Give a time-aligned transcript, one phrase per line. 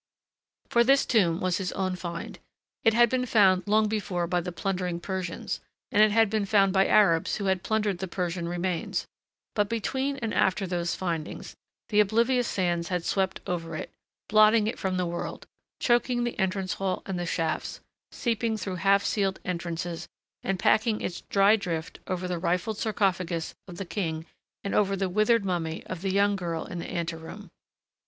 [0.71, 2.39] For this tomb was his own find.
[2.83, 5.59] It had been found long before by the plundering Persians,
[5.91, 9.05] and it had been found by Arabs who had plundered the Persian remains
[9.53, 11.55] but between and after those findings
[11.89, 13.91] the oblivious sands had swept over it,
[14.27, 15.45] blotting it from the world,
[15.79, 17.79] choking the entrance hall and the shafts,
[18.11, 20.07] seeping through half sealed entrances
[20.41, 24.25] and packing its dry drift over the rifled sarcophagus of the king
[24.63, 27.51] and over the withered mummy of the young girl in the ante room.